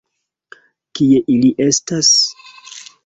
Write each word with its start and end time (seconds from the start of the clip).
Kie 0.99 1.19
ili 1.35 1.51
estas? 1.67 2.13